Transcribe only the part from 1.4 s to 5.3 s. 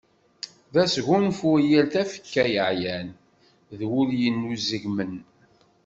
i yal tafekka yeɛyan, d wul yenuzegmen.